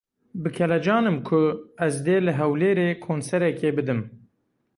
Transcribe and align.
Bi 0.43 0.49
kelecan 0.55 1.05
im 1.09 1.17
ku 1.27 1.41
ez 1.85 1.95
dê 2.05 2.17
li 2.25 2.33
Hewlêrê 2.39 2.89
konserekê 3.05 3.69
bidim. 3.77 4.01